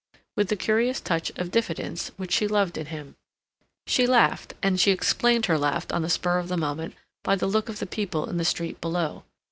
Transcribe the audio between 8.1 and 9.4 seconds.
in the street below.